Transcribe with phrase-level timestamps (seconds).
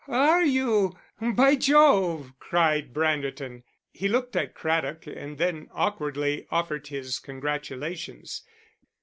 [0.07, 3.61] "Are you, by Jove!" cried Branderton;
[3.91, 8.41] he looked at Craddock and then, awkwardly, offered his congratulations.